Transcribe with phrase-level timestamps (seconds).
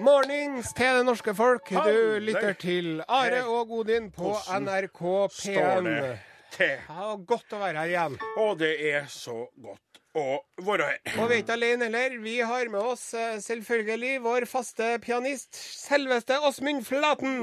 [0.00, 1.68] Mornings til det norske folk.
[1.68, 5.88] Du lytter til Are og Godin på NRK står P1.
[5.88, 6.12] det
[6.54, 6.78] til?
[6.88, 8.16] Ja, godt å være her igjen.
[8.40, 11.18] Og det er så godt å være her.
[11.18, 12.16] Og vi er ikke alene heller.
[12.24, 17.42] Vi har med oss eh, selvfølgelig vår faste pianist, selveste Åsmund Flaten.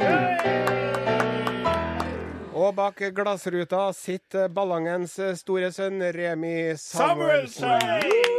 [2.59, 7.69] Og bak glassruta sitter Ballangens store sønn Remi Samuelsen.
[7.77, 8.38] Samuelsen!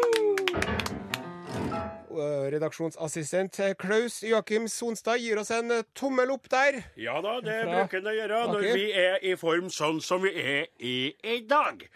[2.10, 6.82] Og Redaksjonsassistent Klaus Joakim Sonstad gir oss en tommel opp der.
[6.98, 10.24] Ja da, det Fra bruker han å gjøre når vi er i form sånn som
[10.26, 11.86] vi er i i dag.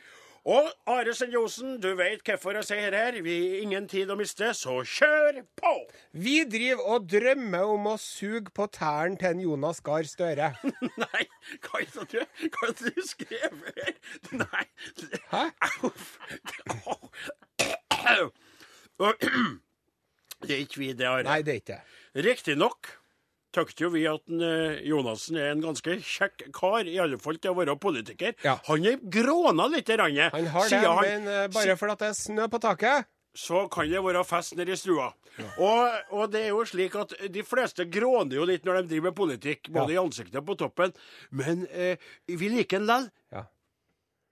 [0.45, 3.17] Og Are Sendjosen, du vet hvorfor jeg sier her.
[3.25, 5.73] Vi har ingen tid å miste, så kjør på!
[6.13, 10.53] Vi driver og drømmer om å suge på tærne til en Jonas Gahr Støre.
[11.07, 11.25] Nei,
[11.65, 12.21] hva er det du,
[12.59, 13.95] hva er det du skrev her?
[14.37, 14.67] Nei
[15.33, 15.47] Hæ?
[18.21, 18.31] Au.
[20.55, 21.25] Det er ikke vi, det, Are.
[21.27, 22.25] Nei, det er ikke det.
[22.29, 22.93] Riktignok
[23.55, 27.53] tykte jo vi at eh, Jonassen er en ganske kjekk kar, i alle fall til
[27.53, 28.33] å være politiker.
[28.43, 28.57] Ja.
[28.67, 32.17] Han er gråna litt, Randet, Han har det, han- men eh, bare fordi det er
[32.19, 33.07] snø på taket.
[33.35, 35.09] så kan det være fest nede i stua.
[35.59, 39.09] Og, og det er jo slik at de fleste gråner jo litt når de driver
[39.11, 40.01] med politikk, både Ja.
[40.01, 40.93] i ansiktet og på toppen.
[41.35, 41.97] Men eh,
[42.31, 43.11] vi liker den likevel.
[43.35, 43.43] Ja.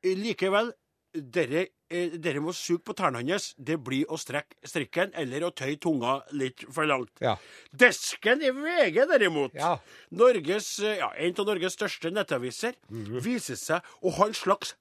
[0.02, 0.72] Likevel,
[1.14, 3.52] dere, eh, dere må suge på tærne hans.
[3.58, 7.12] Det blir å strekke strikken eller å tøye tunga litt for langt.
[7.20, 7.36] Ja.
[7.72, 9.76] Desken i VG, derimot, Ja.
[10.10, 13.20] Norges, eh, ja, en av Norges største nettaviser, Mhm.
[13.20, 14.74] viser seg å ha en slags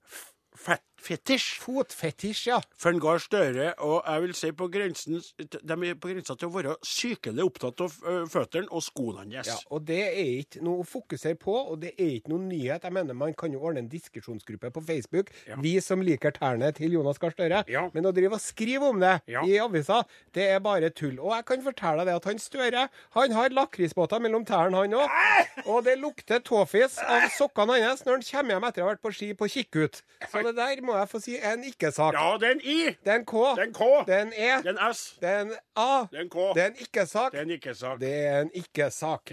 [0.56, 2.60] fett fetisj Fotfetisj, ja.
[2.78, 6.50] for en Gahr Støre, og jeg vil si på grensen De er på grensa til
[6.50, 7.96] å være sykelig opptatt av
[8.32, 9.48] føttene og skoene hans.
[9.50, 9.58] ja.
[9.72, 12.84] Og det er ikke noe å fokusere på, og det er ikke noen nyhet.
[12.86, 15.56] Jeg mener Man kan jo ordne en diskusjonsgruppe på Facebook, Ja.
[15.62, 17.64] vi som liker tærne til Jonas Gahr Støre.
[17.68, 17.90] Ja.
[17.94, 19.42] Men å drive og skrive om det Ja.
[19.46, 20.04] i avisa,
[20.34, 21.20] det er bare tull.
[21.20, 25.66] Og jeg kan fortelle deg at han Støre han har lakrisbåter mellom tærne, han òg.
[25.68, 29.02] Og det lukter tåfis av sokkene hans når han kommer hjem etter å ha vært
[29.02, 30.02] på ski på kikkut.
[30.32, 32.14] Så det der må jeg få si er en ikke-sak.
[32.18, 33.34] Ja, det er en I, Det er en K.
[33.56, 34.52] det er en K, Det er en E.
[34.64, 36.06] det er en S, Det er en A.
[36.12, 36.38] det er en K.
[36.56, 37.32] Det er en ikke-sak.
[37.32, 38.00] Det er en ikke-sak.
[38.00, 39.32] Det er en ikke-sak.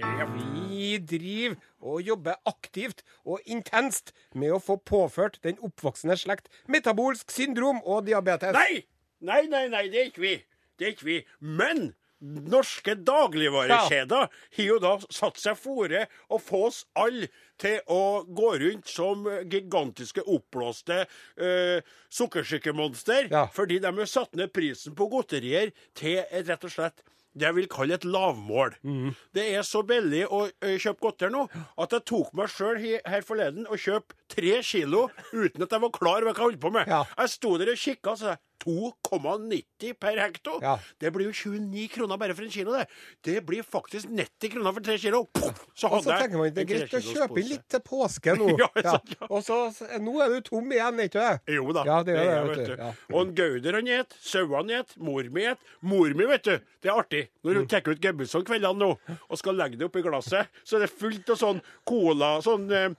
[0.68, 7.30] Vi driver og jobber aktivt og intenst med å få påført den oppvoksende slekt metabolsk
[7.30, 8.52] syndrom og diabetes.
[8.52, 8.84] Nei!
[9.20, 10.34] Nei, nei, nei, det er ikke vi.
[10.78, 11.16] Det er ikke vi.
[11.40, 18.24] Men norske dagligvarekjeder har jo da satt seg fore å få oss alle til å
[18.26, 21.78] gå rundt som gigantiske oppblåste uh,
[22.14, 23.46] sukkersykemonster, Ja.
[23.52, 27.02] fordi de har satt ned prisen på godterier til et, rett og slett
[27.38, 28.72] det jeg vil kalle et lavmål.
[28.82, 29.10] Mm.
[29.36, 31.44] Det er så billig å kjøpe godteri nå
[31.78, 35.92] at jeg tok meg sjøl her forleden og kjøpte tre kilo uten at jeg var
[35.94, 36.88] klar over hva jeg holdt på med.
[36.90, 37.04] Ja.
[37.20, 38.34] Jeg sto der og kikka og sa
[38.64, 40.58] 2,90 per hekto.
[40.62, 40.76] Ja.
[41.00, 42.86] Det blir jo 29 kroner bare for en kilo, det.
[43.24, 45.24] Det blir faktisk 90 kroner for tre kilo.
[45.34, 48.34] Puff, så Og så tenker man det er greit å kjøpe inn litt til påske
[48.38, 48.48] nå.
[48.58, 48.96] Ja, ja.
[49.28, 49.58] Og så
[50.02, 51.52] nå er du tom igjen, ikke sant?
[51.54, 51.84] Jo da.
[51.88, 53.14] Ja, det er det, jeg, vet du.
[53.14, 55.62] Og en Gauder han et, sauene et, mor mi et.
[55.86, 57.24] Mor mi, vet du, det er artig.
[57.44, 57.60] Når Mm.
[57.62, 58.88] hun tar ut Gebbelson kveldene nå
[59.32, 62.90] og skal legge det oppi glasset, så er det fullt av sånn cola sånn eh,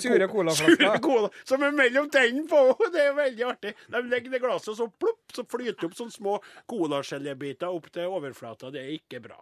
[0.00, 0.96] Sure colaflasker.
[1.04, 2.88] Cola, som er mellom tennene på henne.
[2.94, 3.74] Det er veldig artig.
[3.92, 6.38] De legger det glasset, og så plopp, så flyter det opp sånne små
[6.70, 8.70] colagelerbiter opp til overflata.
[8.74, 9.38] Det er ikke bra.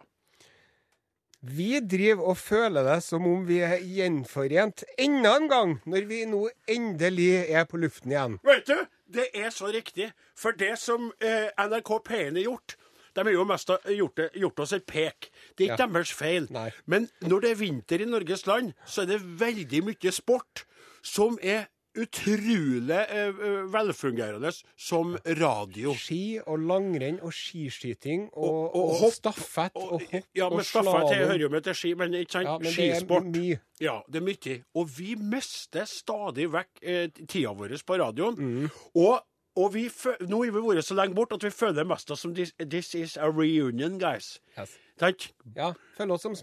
[1.45, 6.23] Vi driver og føler det som om vi er gjenforent enda en gang, når vi
[6.25, 6.39] nå
[6.71, 8.39] endelig er på luften igjen.
[8.47, 8.79] Vet du,
[9.13, 10.07] det er så riktig.
[10.33, 12.77] For det som eh, NRK P1 har gjort
[13.15, 15.29] De har jo mest gjort, det, gjort oss et pek.
[15.55, 15.93] Det er ikke Ja.
[15.93, 16.47] deres feil.
[16.51, 16.71] Nei.
[16.85, 20.65] Men når det er vinter i Norges land, så er det veldig mye sport
[21.01, 21.69] som er
[22.01, 25.93] utrolig eh, eh, velfungerende som radio.
[25.97, 30.45] Ski og langrenn og skiskyting og, Og- og, og hopp- stafett og, Og, hopp ja,
[30.49, 31.27] og men stafett slalåm.
[31.27, 32.45] hører jo med til ski, men ikke sant?
[32.49, 33.23] Ja, men det er skisport.
[33.35, 33.59] mye.
[33.81, 34.57] Ja, det er mye.
[34.75, 38.35] Og vi mister stadig vekk eh, tida vår på radioen.
[38.39, 38.69] Mm.
[38.95, 39.19] Og,
[39.55, 39.85] og vi,
[40.27, 43.17] nå har vi vært så lenge bort at vi føler mest som this, this is
[43.17, 44.39] a reunion, guys.
[44.57, 44.77] Yes.
[44.99, 45.29] Takk.
[45.55, 46.35] Ja, følg oss som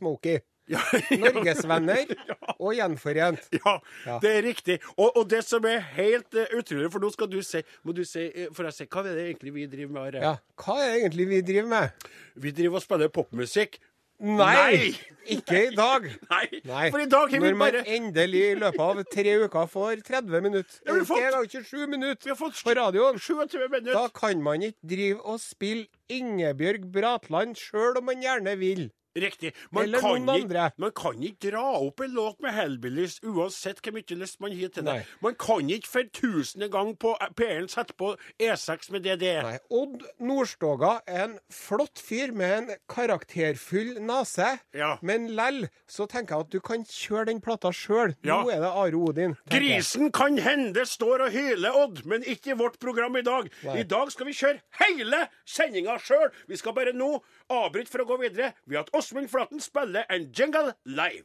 [0.72, 1.18] Smokey.
[1.24, 2.14] Norgesvenner
[2.62, 3.46] og Gjenforent.
[3.58, 3.76] Ja,
[4.06, 4.18] Ja.
[4.22, 4.78] det er riktig.
[4.96, 8.02] Og, og det som er helt uh, utrolig, for nå skal du si, må du
[8.08, 10.02] si eh, For jeg sier, hva er det egentlig vi driver med?
[10.08, 10.26] Are?
[10.26, 10.34] Ja,
[10.64, 12.10] hva er det egentlig vi driver med?
[12.42, 13.80] Vi driver og spiller popmusikk.
[14.22, 14.54] Nei!
[14.54, 14.90] Nei!
[15.34, 16.04] Ikke i dag.
[16.30, 16.84] Nei, Nei.
[16.94, 19.66] for i dag har vi bare Når man bare endelig i løpet av tre uker
[19.72, 23.18] får 30 minutter, Ja, vi har gang fått- 27 minutter Vi har fått på radioen,
[23.18, 28.84] 27 da kan man ikke drive og spille Ingebjørg Bratland sjøl om man gjerne vil.
[29.16, 29.52] Riktig.
[29.70, 30.70] Man Eller kan, noen ikke, andre.
[30.80, 34.72] man kan ikke dra opp en låt med Hellbillies uansett hvor mye lyst man har
[34.72, 34.94] til det.
[34.94, 35.02] Nei.
[35.20, 39.34] Man kan ikke for tusende gang på P1 sette på E6 med DDE.
[39.44, 44.48] Nei, Odd Nordstoga er en flott fyr med en karakterfull nese.
[44.76, 44.94] Ja.
[45.04, 48.14] Men lell så tenker jeg at du kan kjøre den plata sjøl.
[48.24, 48.40] Ja.
[48.40, 49.36] Nå er det Are Odin.
[49.52, 50.14] Grisen jeg.
[50.16, 53.48] Kan hende står og hyler, Odd, men ikke i vårt program i dag.
[53.66, 53.78] Nei.
[53.82, 56.30] I dag skal vi kjøre hele sendinga sjøl.
[56.48, 57.12] Vi skal bare nå
[57.52, 61.24] avbryte for å gå videre Vi har at Åsmund Flaten spiller en jingle live.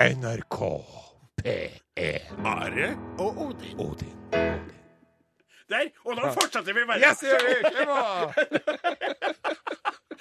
[0.00, 0.58] NRK
[1.42, 2.88] P1 Are
[3.18, 3.80] og Odin.
[3.80, 4.16] Odin.
[5.70, 5.88] Der.
[6.04, 7.04] Og da fortsetter vi verden.
[7.04, 7.54] Yes, det gjør vi!
[7.86, 8.32] Kom!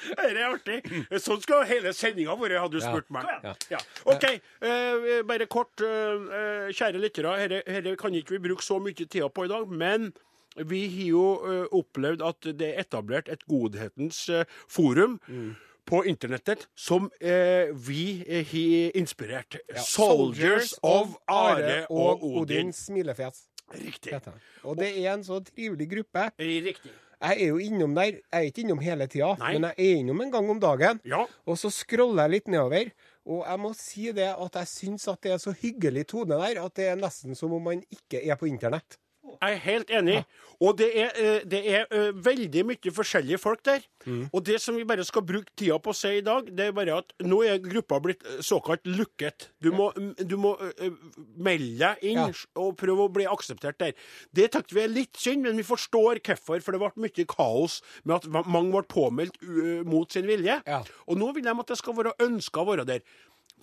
[0.01, 0.77] Det er artig.
[1.21, 3.27] Sånn skal hele sendinga vært, hadde du spurt meg.
[3.45, 3.51] Ja.
[3.75, 3.80] Ja.
[4.09, 4.24] OK,
[4.65, 5.77] eh, bare kort.
[5.86, 9.51] eh, eh, kjære lyttere, dette- dette kan ikke vi bruke så mye tid på i
[9.51, 10.09] dag, men
[10.56, 14.25] vi har jo eh, opplevd at det er etablert et godhetens
[14.68, 15.19] forum.
[15.27, 15.56] forum.
[15.92, 19.57] På internettet, som eh, vi eh, har inspirert.
[19.81, 22.69] Soldiers of Are og Odin.
[22.74, 23.48] smilefjes.
[23.74, 24.12] Riktig.
[24.13, 24.31] Dette.
[24.63, 26.27] Og det er en så trivelig gruppe.
[26.39, 26.92] Riktig.
[27.21, 28.15] Jeg er jo innom der.
[28.21, 29.51] Jeg er ikke innom hele tida, Nei.
[29.57, 31.01] men jeg er innom en gang om dagen.
[31.06, 31.25] Ja.
[31.45, 32.94] Og så scroller jeg litt nedover,
[33.25, 36.62] og jeg må si det at jeg syns at det er så hyggelig tone der
[36.63, 38.98] at det er nesten som om man ikke er på internett.
[39.41, 40.19] Jeg er helt enig.
[40.61, 43.81] Og det er, eh, det er eh, veldig mye forskjellige folk der.
[44.05, 44.27] Mm.
[44.33, 46.75] Og det som vi bare skal bruke tida på å si i dag, det er
[46.77, 49.47] bare at nå er gruppa blitt eh, såkalt lukket.
[49.61, 49.88] Du må,
[50.21, 50.51] du må
[51.41, 52.27] melde deg inn Ja.
[52.61, 53.93] og prøve å bli akseptert der.
[54.31, 56.61] Det tenkte vi er litt synd, men vi forstår hvorfor.
[56.61, 59.41] For det ble mye kaos med at mange ble påmeldt
[59.89, 60.61] mot sin vilje.
[60.67, 60.83] Ja.
[61.07, 63.01] Og nå vil de at det skal være ønska å være der.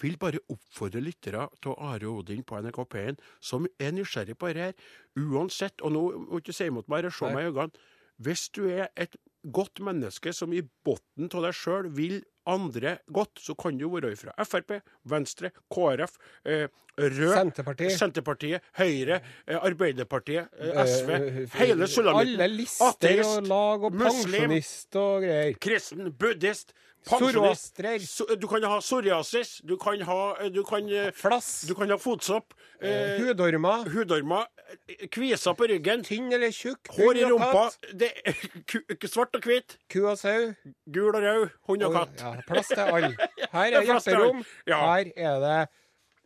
[0.01, 4.69] Vil bare oppfordre lyttere til Are Odin på NRK P1 som er nysgjerrig på dette
[4.71, 4.73] her.
[5.19, 7.87] Uansett, og nå må du ikke si imot meg, eller se meg i øynene.
[8.19, 9.15] Hvis du er et
[9.55, 12.19] godt menneske som i bunnen av deg sjøl vil
[12.49, 14.79] andre godt, så kan du være fra Frp,
[15.09, 16.17] Venstre, KrF,
[16.49, 16.67] eh,
[16.99, 17.93] Rød, Senterpartiet.
[17.95, 21.11] Senterpartiet, Høyre, eh, Arbeiderpartiet, eh, SV.
[21.15, 22.41] Eh, hele sulamitten.
[22.41, 25.55] Alle lister Ateist, og lag og muslim, pensjonist og greier.
[25.61, 26.73] kristen, buddhist,
[27.07, 27.79] pensjonist.
[28.09, 31.63] So, du kan ha psoriasis, du kan ha, du kan, eh, Flass.
[31.69, 33.85] du kan ha fotsopp, eh, Hudormer.
[33.89, 34.47] hudormer,
[34.89, 36.89] eh, kviser på ryggen, Tynn eller tjukk.
[36.97, 38.13] hår i rumpa, det,
[39.13, 40.55] svart og hvit, Ku og sau.
[40.91, 42.21] gul og rød, hund og katt.
[42.21, 43.17] ja, plass til alle.
[43.53, 44.45] Her er er alle.
[44.67, 44.81] Ja.
[44.97, 45.69] Her er det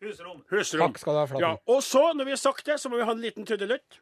[0.03, 0.43] Husrom.
[0.51, 1.41] Takk skal du ha, Flaten.
[1.41, 4.01] Ja, og så, når vi har sagt det, så må vi ha en liten trudelutt.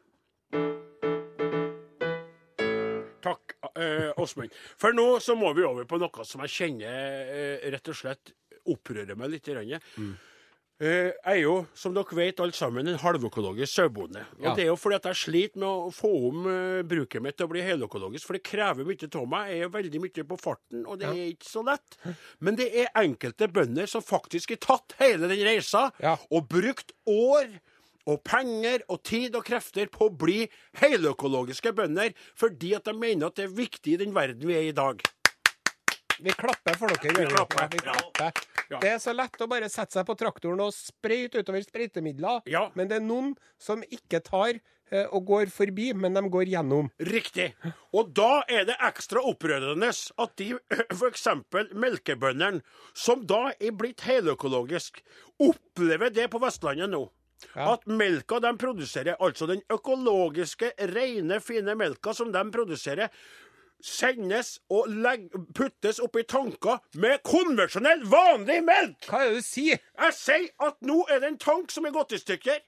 [3.61, 7.91] Takk, Uh, For nå så må vi over på noe som jeg kjenner uh, rett
[7.93, 8.33] og slett
[8.71, 9.47] opprører meg litt.
[9.47, 10.17] i Mm.
[10.81, 14.23] Uh, jeg er jo, som dere vet alle sammen, en halvøkologisk sauebonde.
[14.39, 14.55] Og Ja.
[14.55, 17.45] det er jo fordi at jeg sliter med å få om eh, bruket mitt til
[17.45, 19.51] å bli heløkologisk, for det krever mye av meg.
[19.51, 21.97] Jeg er veldig mye på farten, og det er ikke så lett.
[22.39, 26.17] Men det er enkelte bønder som faktisk har tatt hele den reisa Ja.
[26.31, 27.45] og brukt år
[28.09, 30.47] og penger og tid og krefter på å bli
[30.81, 34.69] heløkologiske bønder, fordi at de mener at det er viktig i den verden vi er
[34.69, 35.03] i i dag.
[36.21, 37.13] Vi klapper for dere.
[37.17, 38.43] Vi klapper, vi klapper.
[38.69, 38.79] Ja.
[38.79, 42.45] Det er så lett å bare sette seg på traktoren og sprøyte utover sprøytemidler.
[42.51, 42.67] Ja.
[42.77, 46.91] Men det er noen som ikke tar eh, og går forbi, men de går gjennom.
[47.09, 47.49] Riktig.
[47.97, 50.51] Og da er det ekstra opprørende at de
[50.99, 51.27] f.eks.
[51.73, 52.61] melkebøndene,
[52.93, 55.01] som da er blitt heløkologisk,
[55.41, 57.07] opplever det på Vestlandet nå.
[57.55, 57.73] Ja.
[57.73, 63.09] At melka de produserer, altså den økologiske, rene, fine melka som de produserer,
[63.81, 69.07] sendes og legg, puttes oppi tanker med konvensjonell, vanlig melk!
[69.09, 69.79] Hva er det du sier?
[69.97, 72.59] Jeg sier at nå er det en tank som er gått i stykker.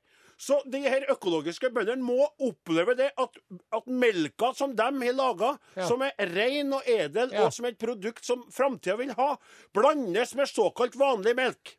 [0.43, 3.37] Så de her økologiske bøndene må oppleve det at,
[3.77, 5.85] at melka som de har laga, Ja.
[5.87, 7.45] som er ren og edel, Ja.
[7.45, 9.37] og som er et produkt som framtida vil ha,
[9.73, 11.75] blandes med såkalt vanlig melk.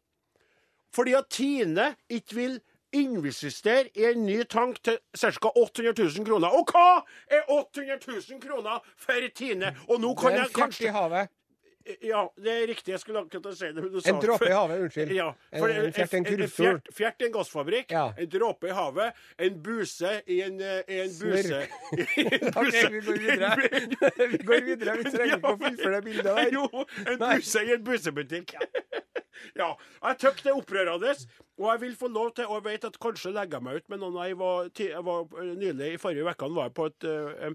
[0.94, 2.60] Fordi at Tine ikke vil
[2.94, 5.50] investere i en ny tank til ca.
[5.54, 6.48] 800 000 kroner.
[6.54, 9.74] Og hva er 800 000 kroner for Tine?
[9.88, 11.28] Og nå Det kan er en jeg fjert i havet.
[12.00, 12.92] Ja, det er riktig.
[12.94, 13.82] Jeg skulle akkurat si det.
[13.92, 15.10] du sa En det dråpe i havet, unnskyld.
[15.12, 16.64] Ja, En- en fjert i en kurvstol.
[16.80, 18.06] fjert- Fjert i en gassfabrikk, Ja.
[18.16, 21.68] en dråpe i havet, en buse i en, eh, i en buse
[22.56, 23.50] OK, vi går videre.
[24.32, 24.96] vi går videre.
[24.96, 26.50] Vi trenger ikke å fullføre det bildet der.
[26.56, 26.64] Jo,
[27.06, 28.54] en buse i en busebutikk.
[29.54, 29.74] ja.
[30.04, 31.12] Jeg syns det er opprørende.
[31.58, 33.88] Og jeg vil få lov til, og jeg vet at kanskje legger jeg meg ut
[33.92, 37.50] med noen jeg var, jeg var Nylig i forrige uke var jeg på et, eh,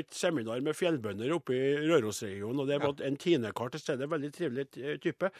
[0.00, 4.08] et seminar med fjellbønder oppe i Rørosregionen, og det var en Tine-kar til stede.
[4.10, 5.30] Veldig trivelig eh, type.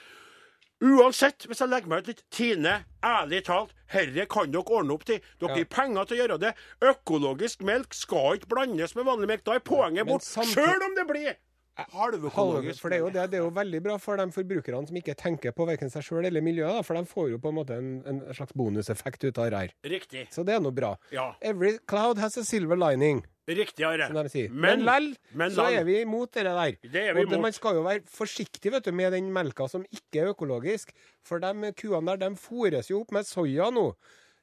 [0.85, 2.75] Uansett, hvis jeg legger meg ut litt Tine,
[3.06, 5.18] ærlig talt, herre kan dere ordne opp til.
[5.40, 5.54] Dere Ja.
[5.62, 6.54] har penger til å gjøre det.
[6.83, 9.44] Økologisk melk skal ikke blandes med vanlig melk.
[9.44, 10.23] Da er poenget bort.
[10.23, 11.35] samtidig- Sjøl om det blir
[11.76, 12.81] halvøkologisk.
[12.81, 15.16] for det er, jo det, det er jo veldig bra for de forbrukerne som ikke
[15.19, 17.78] tenker på verken seg sjøl eller miljøet, da, for de får jo på en måte
[17.81, 19.76] en, en slags bonuseffekt ut av det her.
[19.97, 20.26] Riktig.
[20.35, 20.95] Så det er noe bra.
[21.14, 21.33] Ja.
[21.43, 24.07] Every cloud has a silver lining, Riktig, Are.
[24.09, 24.49] som de.
[24.49, 24.87] Men,
[25.33, 26.76] Men, så er vi imot det der.
[26.81, 29.69] Det er vi Og det, man skal jo være forsiktig vet du, med den melka
[29.69, 33.90] som ikke er økologisk, for de kuene der de fôres jo opp med soya nå.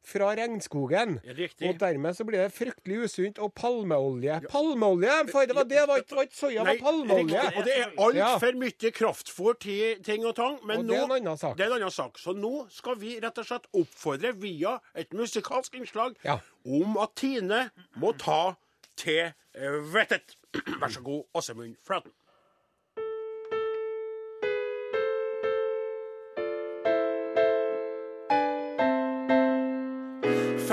[0.04, 1.20] Fra regnskogen.
[1.24, 1.34] Ja,
[1.70, 3.38] Og dermed så blir det fryktelig usunt.
[3.40, 4.40] Og palmeolje.
[4.50, 5.18] Palmeolje!
[5.30, 7.42] For det var det, var ikke, ikke soya, det var palmeolje.
[7.44, 7.60] riktig.
[7.60, 10.58] Og det er altfor mye kraftfôr til ting og tang.
[10.66, 11.58] Men Og nå, det er en annen sak.
[11.58, 12.18] Det er en annen sak.
[12.18, 16.40] Så nå skal vi rett og slett oppfordre via et musikalsk innslag Ja.
[16.66, 17.70] om at Tine
[18.02, 18.56] må ta
[18.98, 20.36] til eh, vettet.
[20.82, 22.12] Vær så god, Åsemund Flaten.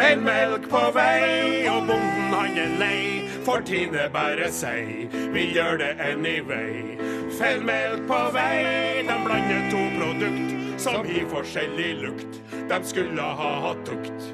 [0.08, 3.00] Feil melk på vei, og bonden han er lei.
[3.44, 6.96] For Tine bare sei, vi gjør det anyway.
[7.36, 12.40] Feil melk på vei, de blander to produkt som gir forskjellig lukt.
[12.72, 14.30] De skulle ha hatt tukt.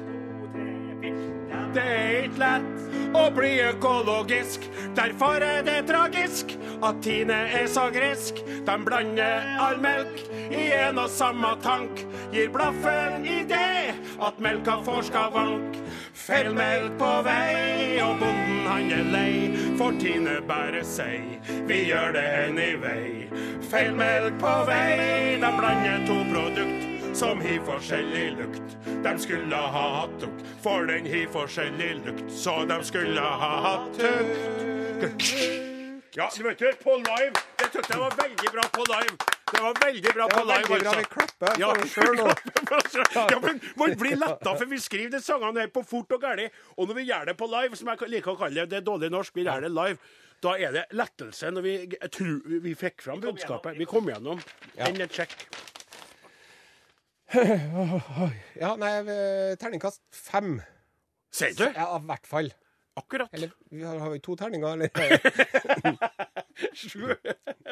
[1.75, 4.69] Det er ikke lett å bli økologisk.
[4.95, 8.39] Derfor er det tragisk at Tine er så grisk.
[8.63, 12.05] De blander all melk i en og samme tank.
[12.35, 15.77] Gir blaffen i det at melka får skavank.
[16.13, 19.35] Feil melk på vei, og bonden han er lei.
[19.79, 21.39] For Tine bare sei,
[21.69, 23.29] vi gjør det anyway.
[23.71, 28.75] Feil melk på vei, de blander to produkt som har forskjellig lukt.
[29.05, 34.01] De skulle ha hatt tukt, for den har forskjellig lukt, så de skulle ha hatt
[34.01, 35.31] tukt.
[36.19, 39.34] Ja, du vet du, på live Det syntes jeg var veldig bra på live.
[39.45, 40.91] Det var veldig bra på live, veldig bra.
[40.91, 40.99] altså.
[40.99, 43.29] Vi klapper Ja, for oss sjøl nå.
[43.31, 46.47] ja, men Man blir letta, for vi skriver de sangene her på fort og gæli.
[46.77, 48.87] Og når vi gjør det på live, som jeg liker å kalle det, det er
[48.87, 49.99] dårlig norsk, vi gjør det live,
[50.43, 53.77] da er det lettelse når vi, jeg tror vi fikk fram budskapet.
[53.79, 54.41] Vi kom gjennom.
[54.77, 55.37] Enn et sjekk.
[58.55, 58.91] Ja, nei,
[59.59, 60.59] terningkast fem.
[61.35, 61.65] Sier du?
[61.75, 62.51] Ja, i hvert fall.
[62.95, 63.27] Akkurat.
[63.35, 64.89] Eller vi har, har vi to terninger, eller?
[66.75, 67.11] Sju.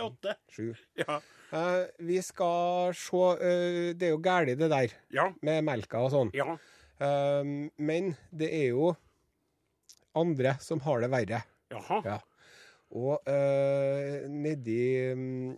[0.03, 0.35] Åtte.
[0.51, 0.73] Sju.
[0.99, 1.19] Ja.
[1.53, 5.27] Uh, vi skal se uh, Det er jo galt, det der Ja.
[5.45, 6.31] med melka og sånn.
[6.35, 6.57] Ja.
[7.01, 8.93] Uh, men det er jo
[10.17, 11.43] andre som har det verre.
[11.73, 12.01] Jaha.
[12.05, 12.19] Ja.
[12.93, 13.25] Og
[14.29, 14.81] nedi
[15.17, 15.55] um,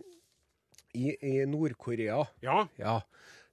[0.96, 2.94] i, i Nord-Korea Ja.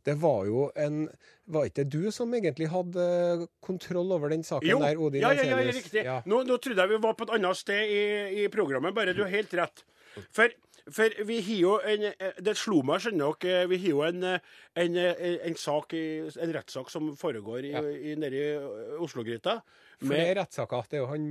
[0.06, 1.08] Det var jo en
[1.54, 4.78] Var ikke det du som egentlig hadde eh, kontroll over den saken Jo.
[4.80, 6.04] der, Odin Ja, ja, ja, riktig.
[6.08, 6.22] Ja.
[6.26, 8.04] Nå, nå trodde jeg vi var på et annet sted i,
[8.44, 9.84] i programmet, bare du har helt rett.
[10.32, 10.52] For,
[10.94, 14.24] for vi har jo en eh, Det slo meg, skjønner dere, vi har jo en,
[14.24, 14.40] eh,
[14.86, 17.82] en, eh, en sak, en rettssak som foregår i, Ja.
[17.84, 19.00] i, nede i eh,
[20.04, 20.24] Oslo-gryta.
[20.24, 20.90] Flere rettssaker.
[20.90, 21.28] Det er jo han,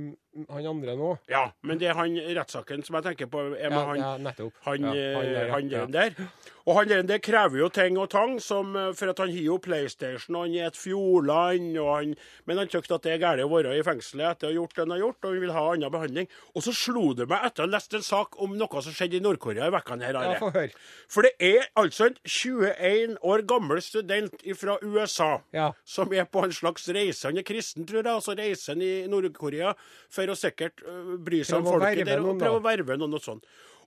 [0.49, 1.11] han andre nå.
[1.29, 4.11] Ja, men det er han rettssaken som jeg tenker på, er med Ja, han ja,
[4.29, 4.57] nettopp.
[4.65, 5.13] Han, ja,
[5.53, 6.17] han, der, han der.
[6.63, 9.43] Og han der, der krever jo ting og tang, som, eh, for at han har
[9.43, 12.13] jo PlayStation, og han er et fjordland, og han,
[12.47, 14.75] men han syntes at det er galt å være i fengselet etter å ha gjort
[14.77, 16.29] det han har gjort, og han vil ha annen behandling.
[16.55, 19.19] Og så slo det meg etter å ha lest en sak om noe som skjedde
[19.19, 20.19] i Nord-Korea i vekkene her.
[20.23, 20.79] Ja, for.
[21.11, 25.33] For det er altså en 21 år gammel student fra USA
[25.83, 27.27] som er på en slags reise.
[27.27, 29.73] Han er kristen, tror jeg, og så reiser han i Nord-Korea
[30.13, 30.83] for å sikkert
[31.25, 33.43] bry seg om folket der og prøve å verve noen og sånn.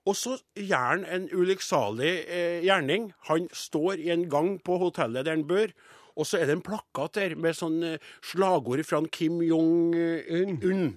[0.07, 3.09] Og så gjør han en ulykksalig eh, gjerning.
[3.27, 5.73] Han står i en gang på hotellet der han bør,
[6.17, 7.81] og så er det en plakat der med sånn
[8.25, 10.95] slagord fra Kim Jong-un.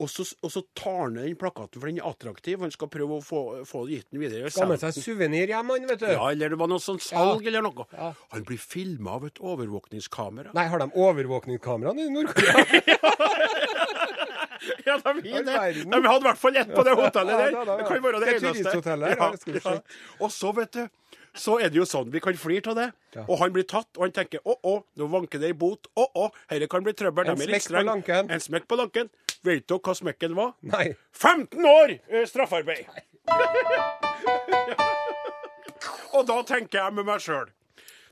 [0.00, 2.62] Og så, og så tar han den plakaten, for den er attraktiv.
[2.64, 4.48] Han skal prøve å få, få gitt den videre.
[4.52, 6.08] Skal med seg suvenir hjem, han, vet du.
[6.08, 7.84] Ja, eller det var noe sånn salg eller noe.
[7.92, 8.12] Ja.
[8.32, 10.54] Han blir filma av et overvåkningskamera.
[10.56, 12.64] Nei, har de overvåkningskameraene i Nord-Korea?
[14.84, 15.84] Ja, de, har det.
[15.88, 17.54] de hadde i hvert fall ett på det hotellet der.
[17.78, 19.60] Det kan være det Det eneste.
[19.64, 19.78] ja.
[20.20, 20.82] Og så, vet du,
[21.36, 22.88] så er det jo sånn, vi kan flire av det.
[23.14, 23.24] Ja.
[23.26, 25.88] Og han blir tatt, og han tenker å, å, nå vanker det i bot.
[25.94, 27.32] Å, å, dette kan bli trøbbel.
[27.32, 28.32] En smekk på lanken.
[28.34, 29.12] En smekk på lanken.
[29.46, 30.52] Vet dere hva smekken var?
[30.68, 30.90] Nei.
[31.16, 32.84] 15 år eh, straffarbeid!
[36.16, 37.48] Og da tenker jeg med meg sjøl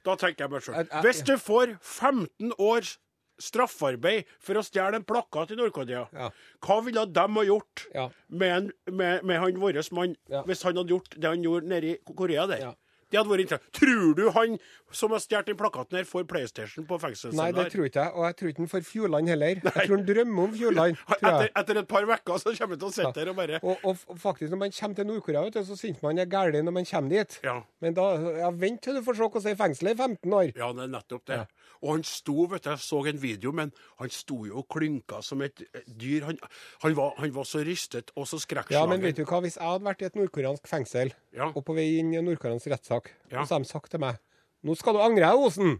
[0.06, 2.94] Da tenker jeg meg sjøl Hvis du får 15 års
[3.38, 6.30] straffarbeid for å stjele en plakat i Nord-Korea, Ja.
[6.64, 8.08] hva ville de ha gjort Ja.
[8.28, 10.42] med, en, med, med han vår mann Ja.
[10.42, 12.74] hvis han hadde gjort det han gjorde nede i Korea der?
[13.08, 13.18] Ja.
[13.18, 13.72] Det hadde vært interessant.
[13.78, 14.58] Tror du han
[14.92, 16.96] som har stjålet den plakaten her, får PlayStation på
[17.36, 18.12] Nei, det tror ikke jeg.
[18.14, 19.60] Og jeg tror ikke han får Fjordland heller.
[19.60, 21.02] Jeg tror han drømmer om Fjordland.
[21.18, 23.84] Etter, etter et par uker så kommer han til å sitte der og bare Og,
[23.84, 26.88] og faktisk, når man kommer til Nord-Korea, så syns man det er galt når man
[26.88, 27.38] kommer dit.
[27.44, 27.58] Ja.
[27.84, 28.06] Men da
[28.40, 30.52] ja, vent til du får se hvordan det er i fengselet i 15 år.
[30.56, 31.40] Ja, det er nettopp det.
[31.78, 35.20] Og han sto, vet du, jeg så en video, men han sto jo og klynka
[35.22, 36.26] som et eh, dyr.
[36.26, 36.40] Han,
[36.82, 38.40] han, var, han var så rystet og så
[38.72, 41.52] Ja, men vet du hva, hvis jeg hadde vært i et nordkoreansk fengsel, Ja.
[41.54, 42.97] og på vei inn i en nordkoreansk rettssak,
[43.30, 43.40] Ja.
[43.42, 44.18] og så har de sagt til meg
[44.66, 45.76] Nå skal du angre deg, Osen.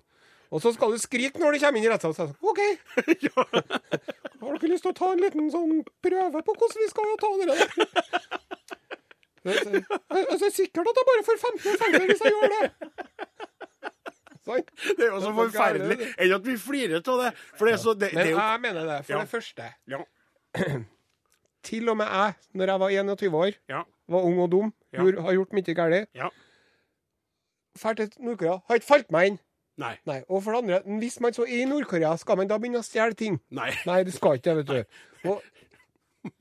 [0.54, 2.14] Og så skal du skrike når du kommer inn i rettssalen.
[2.14, 2.60] Så jeg sa, OK.
[4.40, 7.30] Har dere lyst til å ta en liten sånn prøve på hvordan vi skal ta
[7.40, 7.58] det der?
[9.48, 12.62] Jeg det, er sikkert at jeg bare får 15 år fengsel hvis jeg gjør det.
[14.48, 14.64] Sånn.
[14.98, 16.08] Det er jo så forferdelig.
[16.22, 17.32] Enn at vi flirer av det.
[17.58, 18.98] For det er så det, det er jo jeg mener det.
[19.08, 19.20] For Ja.
[19.24, 20.00] det første, Ja.
[21.68, 23.82] til og med jeg, når jeg var 21 år, Ja.
[24.08, 26.30] var ung og dum, har gjort mye galt, ja.
[27.82, 29.38] Drar til Nord-Korea, har ikke falt meg inn.
[29.78, 29.92] Nei.
[30.10, 32.82] Nei, og for det andre, hvis man så er i Nord-Korea, skal man da begynne
[32.82, 33.38] å stjele ting?
[33.54, 33.70] Nei.
[33.86, 35.04] Nei, det skal ikke det, vet du.
[35.30, 35.44] Og,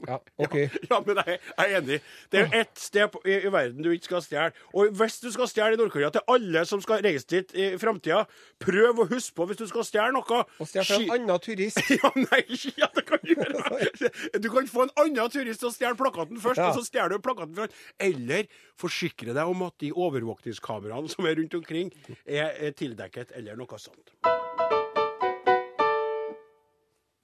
[0.08, 0.56] ja, OK.
[0.90, 1.98] Ja, men jeg, jeg er enig.
[2.34, 4.52] Det er ett sted på, i, i verden du ikke skal stjele.
[4.74, 8.24] Og hvis du skal stjele i Nord-Korea, til alle som skal reise dit i framtida,
[8.64, 11.82] prøv å huske på hvis du skal stjele noe Og stjele fra en annen turist.
[11.98, 12.42] Ja, nei,
[12.78, 14.10] ja, det kan du gjøre.
[14.44, 16.72] Du kan få en annen turist til å stjele plakaten først, Ja.
[16.72, 17.70] og så stjeler du plakaten fra.
[18.02, 21.94] Eller forsikre deg om at de overvåkningskameraene som er rundt omkring,
[22.26, 24.14] er, er tildekket, eller noe sånt.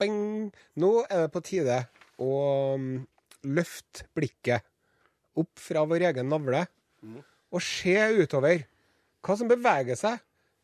[0.00, 0.50] Bing.
[0.80, 1.76] Nå er det på tide
[2.22, 2.34] å
[2.74, 3.04] um,
[3.44, 4.64] løfte blikket
[5.38, 6.64] opp fra vår egen navle
[7.54, 8.64] og se utover
[9.24, 10.20] hva som beveger seg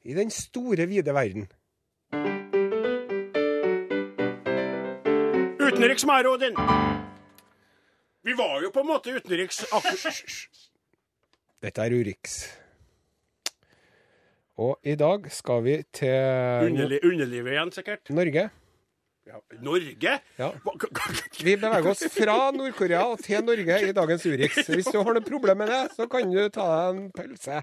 [0.09, 1.49] i den store, vide verden.
[5.61, 6.57] Utenriks, Mare Odin.
[8.25, 9.63] Vi var jo på en måte utenriks
[11.61, 12.41] Dette er Urix.
[14.61, 18.13] Og i dag skal vi til Underli underlivet igjen, sikkert.
[18.13, 18.51] Norge.
[19.29, 19.41] Ja.
[19.61, 20.13] Norge?
[20.41, 20.49] Ja.
[21.45, 24.63] Vi beveger oss fra Nord-Korea og til Norge i dagens Urix.
[24.71, 27.61] Hvis du har noe problem med det, så kan du ta deg en pølse.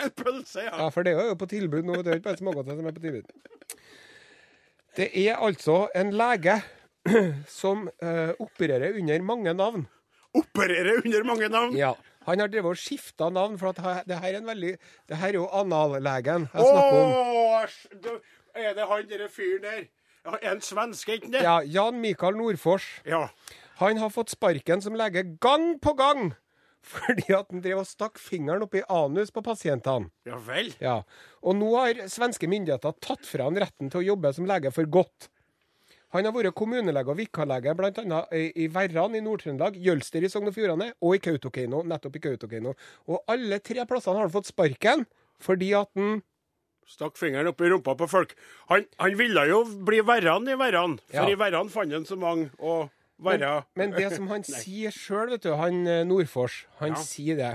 [0.00, 0.72] En pølse, ja.
[0.80, 2.00] Ja, for det er jo på tilbud nå.
[2.00, 3.28] Det er ikke bare smågodter som er på tilbud.
[4.94, 6.56] Det er altså en lege
[7.60, 9.86] som eh, opererer under mange navn.
[10.34, 11.76] Opererer under mange navn.
[11.78, 11.92] Ja.
[12.24, 14.70] Han har drevet og skifta navn, for at det her er en veldig
[15.10, 17.12] Det her er jo anallegen jeg snakker om.
[17.12, 18.16] Åh,
[18.54, 19.84] er det han derre fyren der?
[20.24, 21.42] Ja, En svenske, ikke det?
[21.44, 22.86] Ja, Jan Mikael Nordfors.
[23.04, 23.28] Ja.
[23.82, 26.32] Han har fått sparken som lege gang på gang
[26.84, 30.10] fordi at han drev og stakk fingeren opp i anus på pasientene.
[30.28, 30.68] Ja vel.
[30.84, 30.98] Ja.
[31.40, 34.88] Og nå har svenske myndigheter tatt fra han retten til å jobbe som lege for
[34.92, 35.30] godt.
[36.14, 38.20] Han har vært kommunelege og vikarlege bl.a.
[38.36, 42.22] i i Verran i Nord-Trøndelag, Jølster i Sogn og Fjordane og i Kautokeino, nettopp i
[42.28, 42.76] Kautokeino.
[43.10, 45.08] Og alle tre plassene har han fått sparken
[45.42, 46.20] fordi at han
[46.90, 48.34] Stakk fingeren opp i rumpa på folk.
[48.68, 51.30] Han, han ville jo bli verran i verran, for Ja.
[51.32, 52.90] i verran fant han så mange å
[53.24, 57.02] være Men det som han sier sjøl, vet du, han eh, Nordfors, han Ja.
[57.02, 57.52] sier det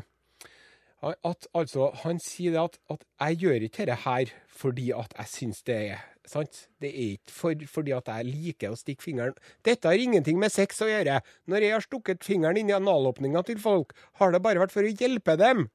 [1.01, 5.29] at, Altså, han sier det at, at jeg gjør ikke dette her fordi at jeg
[5.31, 6.65] syns det er sant?
[6.83, 10.51] Det er ikke for, fordi at jeg liker å stikke fingeren Dette har ingenting med
[10.51, 11.21] sex å gjøre.
[11.47, 14.83] Når jeg har stukket fingeren inn i analåpninga til folk, har det bare vært for
[14.83, 15.69] å hjelpe dem.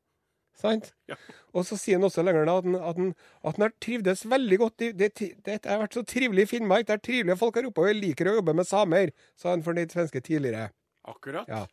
[1.11, 1.17] Ja.
[1.55, 3.11] Og så sier han også lenger at han, at han,
[3.43, 6.87] at han har trivdes veldig godt det, det, det har vært så trivelig i Finnmark.
[6.89, 9.65] Det er trivelige folk her oppe, og jeg liker å jobbe med samer, sa han
[9.67, 10.71] fornøyd svenske tidligere.
[11.05, 11.51] Akkurat.
[11.51, 11.67] Ja.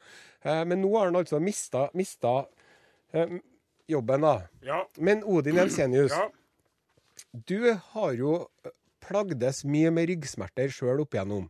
[0.44, 2.34] Eh, men nå har han altså mista, mista
[3.16, 3.40] eh,
[3.92, 4.36] jobben, da.
[4.66, 4.84] Ja.
[5.00, 6.28] Men Odin Jensenius, ja.
[7.32, 8.36] du har jo
[9.02, 11.48] plagdes mye med ryggsmerter sjøl opp igjennom.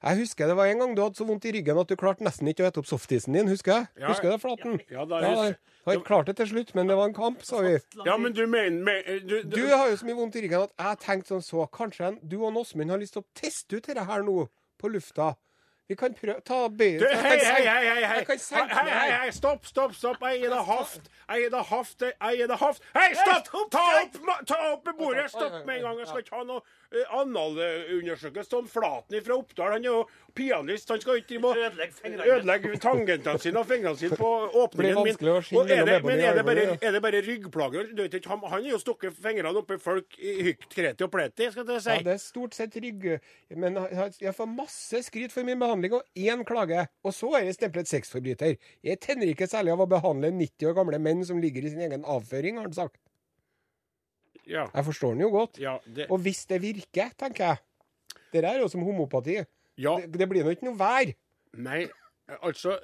[0.00, 2.24] Jeg husker det var en gang du hadde så vondt i ryggen at du klarte
[2.24, 3.50] nesten ikke å ete opp softisen din.
[3.52, 3.88] Husker jeg?
[4.00, 4.08] Ja.
[4.08, 4.78] Husker du det, Flaten?
[4.88, 7.42] Ja, da Ja, jeg har ikke klart det til slutt, men det var en kamp,
[7.44, 7.74] sa vi.
[8.06, 10.72] ja, men du mener men, du, Du har jo så mye vondt i ryggen at
[10.78, 13.86] jeg tenkte sånn så Kanskje en- du og Åsmund har lyst til å teste ut
[13.86, 14.48] dette her nå,
[14.80, 15.34] på lufta.
[15.90, 18.16] Vi kan prøve Ta bøyen Du, hei, kan hei, hei, hei, hei.
[18.20, 20.20] Jeg kan senke hei, hei, stopp, stopp, stopp.
[20.22, 21.08] Jeg er det haft.
[21.28, 22.00] Jeg er det haft.
[22.06, 22.82] Jeg er det haft.
[22.94, 23.50] Hei, stopp!
[23.74, 25.26] Ta opp, ta opp bordet.
[25.32, 25.98] Stopp med en gang.
[26.02, 28.50] Jeg skal ikke ha noe uh, analundersøkelse.
[28.50, 30.04] Tom Flaten fra Oppdal, han er jo
[30.36, 30.92] pianist.
[30.92, 34.30] Han skal ikke Ødelegge tangentene sine og fingrene sine på
[34.64, 35.18] åpningen min.
[35.70, 37.90] er det, men er det bare, er det bare ryggplager?
[38.30, 41.96] Han, er jo stukket fingrene oppi folk i hykt, kreti og pleti, skal jeg si.
[41.98, 43.10] Ja, det er stort sett rygg...
[43.56, 45.80] Men jeg- får masse skryt for min behandling.
[45.80, 48.56] behandling og én klage, og så er jeg stemplet sexforbryter.
[48.84, 51.80] Jeg tenner ikke særlig av å behandle 90 år gamle menn som ligger i sin
[51.80, 52.98] egen avføring, har han sagt.
[54.50, 54.66] Ja.
[54.74, 55.58] Jeg forstår den jo godt.
[55.62, 57.56] Ja, det, Og hvis det virker, tenker jeg
[58.32, 59.36] Det der er jo som homopati.
[59.78, 61.12] ja, Det, det blir nå ikke noe vær.
[61.54, 61.84] nei,
[62.42, 62.76] altså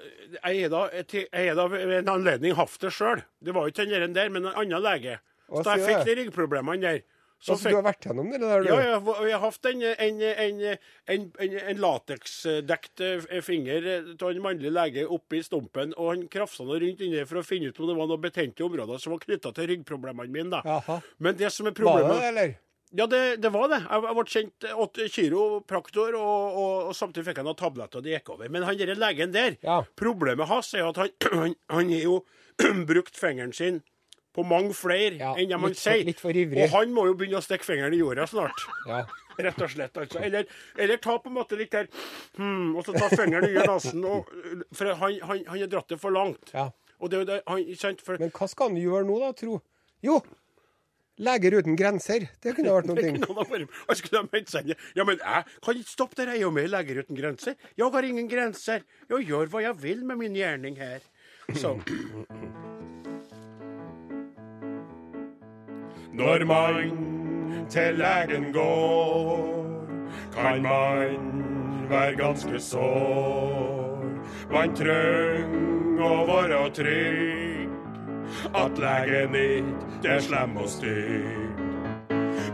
[0.44, 3.22] Jeg har da, ved en anledning hatt det sjøl.
[3.42, 5.18] Det var jo ikke den der, men en annen lege.
[5.50, 7.02] Så jeg fikk de ryggproblemene der
[7.38, 8.68] så Altså, fikk, du har vært gjennom det der, du?
[8.70, 10.22] Ja, og jeg har hatt en, en,
[11.12, 17.03] en, en, lateksdekt eh, finger av en mannlig lege oppi stumpen, og han krafsa rundt
[17.05, 19.68] inni for å finne ut om det var noen betente områder som var knytta til
[19.72, 20.62] ryggproblemene mine.
[20.62, 21.01] da.
[21.18, 22.57] Men det som er problemet Var det eller?
[22.96, 23.81] Ja, det, det var det.
[23.83, 28.07] Jeg, jeg ble kjent åtte kiropraktor, og, og, og samtidig fikk jeg noen tabletter, og
[28.07, 28.49] det gikk over.
[28.53, 29.81] Men han der legen der, Ja.
[29.99, 32.20] problemet hans er at han, han, han har jo
[32.90, 33.83] brukt fingeren sin
[34.37, 36.07] på mange flere Ja, enn det man sier.
[36.07, 38.66] Og han må jo begynne å stikke fingeren i jorda snart.
[38.87, 39.05] Ja.
[39.37, 40.20] Rett og slett, altså.
[40.25, 40.46] Eller,
[40.81, 41.90] eller ta på en måte litt der
[42.38, 44.01] hmm, Og så ta fingeren i nesen.
[44.72, 46.53] For han, han, han har dratt det for langt.
[46.55, 46.70] ja.
[46.96, 48.01] Det han, sant?
[48.01, 49.59] For Men hva skal han gjøre nå, da, tro?
[50.01, 50.22] Jo,
[51.16, 52.27] Leger uten grenser.
[52.44, 53.61] Det kunne vært noe.
[53.88, 54.72] Han skulle ha meldt seg.
[54.96, 57.57] Ja, men jeg kan ikke stoppe der, jeg er jo med i Leger uten grenser.
[57.77, 58.85] Jeg har ingen grenser.
[59.09, 61.01] Jeg gjør hva jeg vil med min gjerning her.
[61.57, 61.79] Så.
[66.16, 69.76] Når man til legen går,
[70.33, 74.05] kan man være ganske sår.
[74.52, 77.74] Man trenger å være trygg,
[78.55, 81.45] at legen ikke er slem og stygg.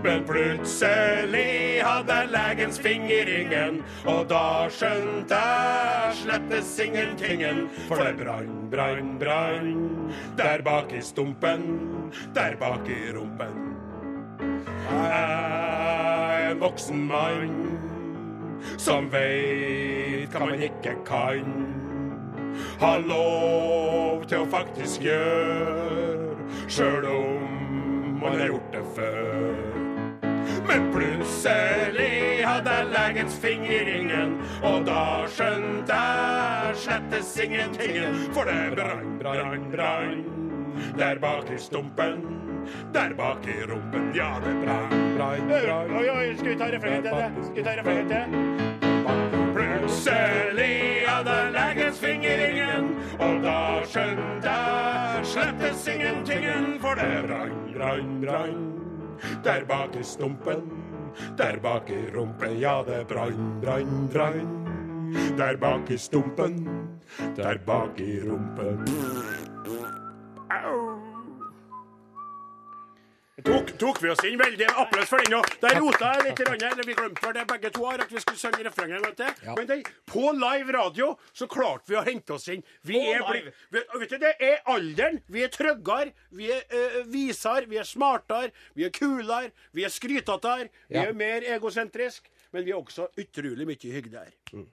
[0.02, 7.68] Men plutselig hadde legens finger ingen, og da skjønte jeg slettes ingentingen.
[7.86, 11.68] For det brann, brann, brann der bak i stumpen,
[12.34, 13.68] der bak i rumpen.
[14.90, 17.54] Jeg er en voksen mann
[18.74, 21.54] som veit hva man ikke kan.
[22.82, 26.34] Har lov til å faktisk gjøre,
[26.66, 29.71] sjøl om man har gjort det før.
[30.68, 38.22] Men plutselig hadde legens finger ingen, og da skjønte jeg slettes ingentingen.
[38.36, 40.24] For det brann, brann, brann
[40.98, 42.22] der bak i stumpen,
[42.94, 44.12] der bak i rumpen.
[44.14, 45.96] Ja, det brann, brann, brann.
[45.96, 47.44] Oi, oi, skal vi ta refrenget til det?
[47.44, 48.24] Skal vi ta refrenget til?
[49.52, 56.78] Plutselig hadde legens finger ingen, og da skjønte jeg slettes ingentingen.
[56.80, 58.91] For det brann, brann, brann
[59.44, 60.62] der bak i stumpen,
[61.36, 62.58] der bak i rumpen.
[62.60, 64.58] Ja, det brann, brann, brann.
[65.36, 66.68] Der bak i stumpen,
[67.36, 68.84] der bak i rumpen.
[70.50, 71.11] Au.
[73.40, 75.38] Tok, tok vi oss inn veldig applaus for den nå.
[75.62, 78.36] Der rota jeg litt, eller vi glemte vel det begge to har, at vi skulle
[78.36, 79.22] synge refrenget.
[79.40, 79.54] Ja.
[79.56, 79.78] Men det,
[80.12, 82.60] på live radio så klarte vi å hente oss inn.
[82.84, 83.54] Vi På er live.
[83.72, 85.22] blitt vet, du, Det er alderen.
[85.32, 89.96] Vi er tryggere, vi er uh, visere, vi er smartere, vi er kulere, vi er
[89.96, 91.06] skrytete, vi Ja.
[91.08, 92.28] er mer egosentriske.
[92.52, 94.32] men vi er også utrolig mye hyggeligere.
[94.52, 94.68] Um,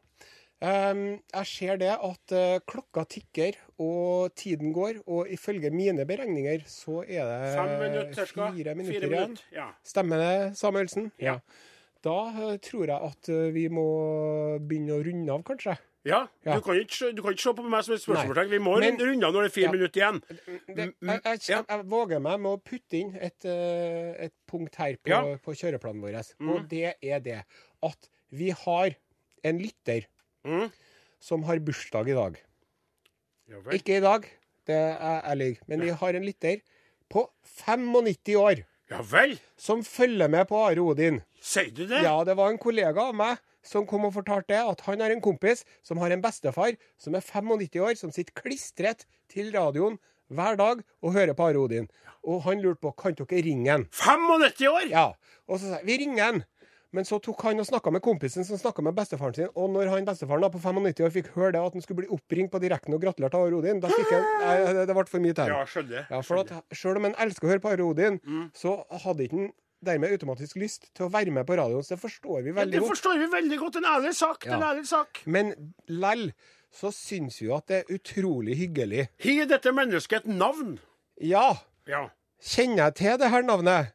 [0.62, 7.04] jeg ser det at eh, klokka tikker og tiden går, og ifølge mine beregninger så
[7.08, 9.12] er det minutter, fire minutter Fire igjen.
[9.30, 9.70] minutter, ja.
[9.88, 11.12] Stemmer det, Samuelsen?
[11.20, 11.38] Ja.
[12.04, 13.86] Da eh, tror jeg at eh, vi må
[14.60, 15.78] begynne å runde av, kanskje.
[16.08, 16.56] Ja, Ja.
[16.56, 18.50] Du, kan ikke, du kan ikke se på meg som et spørsmålstegn.
[18.54, 19.72] Vi må Men- runde av når det er fire Ja.
[19.72, 20.22] minutter igjen.
[20.30, 24.96] Det, jeg, jeg, jeg, jeg, våger meg med å putte inn et, et punkt her
[24.96, 25.22] på, Ja.
[25.24, 25.40] Mm.
[25.44, 26.20] på kjøreplanen vår.
[26.52, 27.42] Og det er det
[27.84, 28.96] at vi har
[29.44, 30.08] en lytter
[30.46, 30.70] Mm.
[31.20, 32.38] som har bursdag i dag.
[33.74, 34.26] Ikke i dag,
[34.70, 36.62] det er ærlig, men vi har en lytter
[37.10, 37.26] på
[37.66, 39.40] 95 år Ja vel.
[39.58, 41.22] som følger med på Are Odin.
[41.42, 42.04] Sier du det?
[42.06, 45.22] Ja, det var en kollega av meg som kom og fortalte at han har en
[45.22, 49.98] kompis som har en bestefar som er 95 år, som sitter klistret til radioen
[50.30, 51.90] hver dag og hører på Are Odin.
[52.24, 53.88] Og han lurte på kan dere ringe han.
[53.92, 54.88] 95 år!
[54.94, 55.08] Ja.
[55.50, 56.44] Og så sa jeg vi ringer han.
[56.92, 59.50] Men så tok han og snakka med kompisen som snakka med bestefaren sin.
[59.56, 62.08] Og når han bestefaren da på 95 år fikk høre det at han skulle bli
[62.10, 65.20] oppringt på direkten og gratulert av Rodin, da fikk han Nei, det- Det ble for
[65.20, 66.08] mye til Ja, skjønner.
[66.10, 68.52] Ja, for at Sjøl om han elsker å høre på Rodin, Mm.
[68.54, 69.52] så hadde ikke han
[69.84, 71.84] dermed automatisk lyst til å være med på radioen.
[71.84, 72.92] Så det forstår vi Ja, veldig det godt.
[72.92, 73.76] forstår vi veldig godt.
[73.78, 74.40] En ærlig sak.
[74.42, 75.22] Det er En ærlig sak.
[75.28, 76.34] Men lell
[76.74, 79.08] så syns vi jo at det er utrolig hyggelig.
[79.20, 80.80] Har dette mennesket et navn?
[81.22, 81.54] Ja,
[81.88, 82.10] Ja.
[82.42, 83.92] kjenner jeg til det her navnet?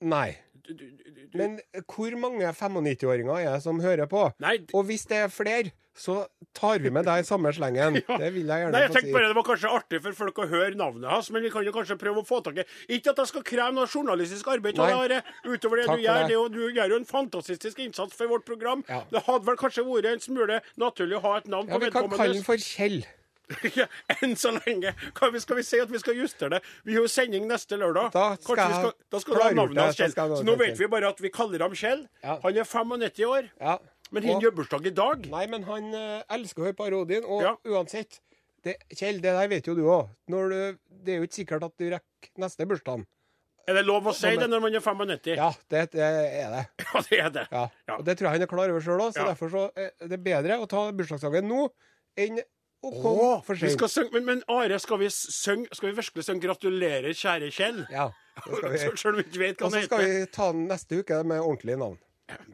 [0.00, 0.36] Nei.
[0.64, 1.38] Du, du, du.
[1.38, 4.26] Men hvor mange 95-åringer er det som hører på?
[4.40, 6.24] Nei, Og hvis det er flere, så
[6.56, 8.00] tar vi med deg i samme slengen.
[8.22, 9.12] Det vil jeg gjerne Nei, jeg få si.
[9.14, 11.74] bare Det var kanskje artig for folk å høre navnet hans, men vi kan jo
[11.76, 12.64] kanskje prøve å få tak i
[12.96, 16.24] Ikke at jeg skal kreve noe journalistisk arbeid av deg, utover det Takk du gjør.
[16.32, 16.40] det.
[16.56, 18.82] Du gjør jo en fantastisk innsats for vårt program.
[18.90, 19.04] Ja.
[19.12, 21.92] Det hadde vel kanskje vært en smule naturlig å ha et navn Ja, på vi
[21.94, 23.04] kan kalle den for Kjell.
[23.78, 23.86] Ja,
[24.22, 24.94] Enn så lenge.
[25.32, 26.60] Vi, skal vi si at vi skal justere det?
[26.86, 28.10] Vi har jo sending neste lørdag.
[28.14, 30.14] Da skal skal, da skal du ha navnet hans Kjell.
[30.14, 32.06] Så nå vet vi bare at vi kaller ham Kjell.
[32.24, 32.38] Ja.
[32.44, 33.78] Han er 95 år, Ja.
[34.10, 35.26] men han gjør bursdag i dag.
[35.32, 37.26] Nei, men han eh, elsker å høre parodien.
[37.28, 38.20] Og uansett
[38.64, 40.08] det, Kjell, det der vet jo du òg.
[40.28, 43.04] Det er jo ikke sikkert at du rekker neste bursdag.
[43.64, 45.36] Er det lov å si det når man er 95?
[45.38, 46.64] Ja, det, det er det.
[46.84, 47.44] Ja, det er det.
[47.52, 47.62] Ja.
[47.96, 50.18] Og det tror jeg han er klar over sjøl òg, så derfor så er det
[50.24, 51.62] bedre å ta bursdagsdagen nå
[52.20, 52.42] enn
[52.84, 53.78] å Åh, komme for vi sent.
[53.78, 57.84] skal synge, men, men Are, skal vi synge Skal vi virkelig synge 'Gratulerer, kjære Kjell'?
[57.90, 58.08] Ja,
[58.44, 58.78] det skal vi.
[59.02, 60.18] Selv om vi ikke vet hva Og så skal heter.
[60.20, 61.98] vi ta den neste uke med ordentlige navn.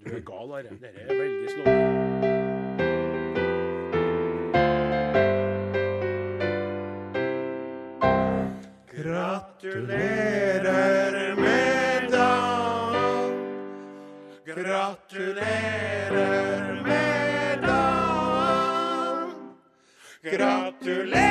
[0.05, 0.62] Du er gal, Are.
[0.62, 1.99] Dette er veldig slående.
[10.01, 13.33] Gratulerer med dagen.
[14.47, 15.89] Gratulerer
[20.83, 21.30] Gratulerer,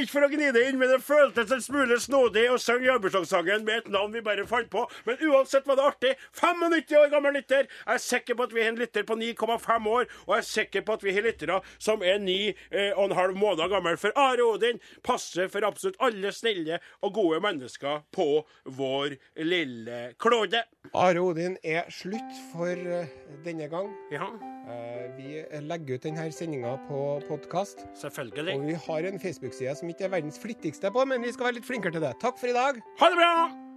[0.00, 3.64] ikke for å gni det inn, men det føltes en smule snodig å synge jobbursdagssangen
[3.66, 4.86] med et navn vi bare fant på.
[5.06, 6.12] Men uansett var det artig.
[6.40, 7.68] 95 år gammel lytter.
[7.68, 10.48] Jeg er sikker på at vi har en lytter på 9,5 år, og jeg er
[10.50, 14.00] sikker på at vi har lyttere som er 9,5 måneder gammel.
[14.00, 18.28] For Are Odin passer for absolutt alle snille og gode mennesker på
[18.64, 20.64] vår lille klode.
[20.96, 23.10] Are Odin er slutt for eh,
[23.44, 23.92] denne gang.
[24.14, 24.30] Ja,
[24.70, 27.80] Eh, Vi legger ut denne sendinga på podkast.
[27.98, 28.54] selvfølgelig.
[28.54, 31.54] Og vi har en Facebook-side som ikke er verdens flittigste på, men vi skal være
[31.58, 32.12] litt flinkere til det.
[32.20, 32.78] Takk for i dag.
[33.00, 33.69] Ha det bra!